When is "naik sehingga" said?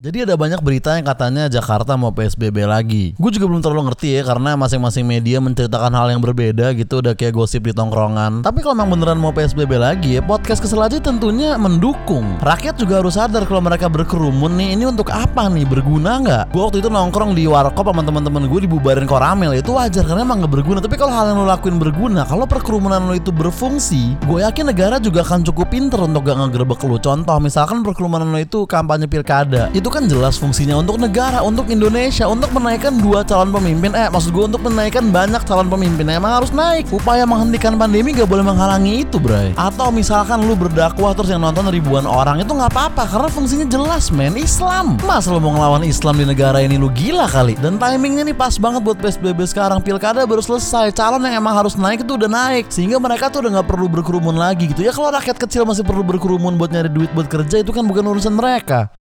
52.30-53.00